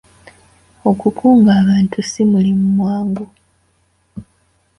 Okukunga 0.89 1.51
abantu 1.61 1.97
si 2.09 2.21
mulimu 2.31 2.65
mwangu. 2.77 3.25